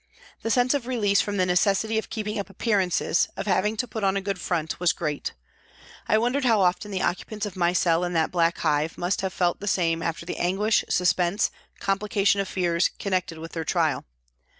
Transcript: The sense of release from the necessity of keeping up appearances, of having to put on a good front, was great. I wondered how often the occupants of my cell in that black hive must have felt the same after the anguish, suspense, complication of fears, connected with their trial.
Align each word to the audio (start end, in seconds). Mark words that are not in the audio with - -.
The 0.41 0.49
sense 0.49 0.73
of 0.73 0.87
release 0.87 1.21
from 1.21 1.37
the 1.37 1.45
necessity 1.45 1.99
of 1.99 2.09
keeping 2.09 2.39
up 2.39 2.49
appearances, 2.49 3.29
of 3.37 3.45
having 3.45 3.77
to 3.77 3.87
put 3.87 4.03
on 4.03 4.17
a 4.17 4.19
good 4.19 4.39
front, 4.41 4.79
was 4.79 4.93
great. 4.93 5.33
I 6.07 6.17
wondered 6.17 6.43
how 6.43 6.61
often 6.61 6.89
the 6.89 7.03
occupants 7.03 7.45
of 7.45 7.55
my 7.55 7.71
cell 7.73 8.03
in 8.03 8.13
that 8.13 8.31
black 8.31 8.57
hive 8.57 8.97
must 8.97 9.21
have 9.21 9.31
felt 9.31 9.59
the 9.59 9.67
same 9.67 10.01
after 10.01 10.25
the 10.25 10.37
anguish, 10.37 10.83
suspense, 10.89 11.51
complication 11.79 12.41
of 12.41 12.47
fears, 12.47 12.89
connected 12.97 13.37
with 13.37 13.51
their 13.51 13.63
trial. 13.63 14.05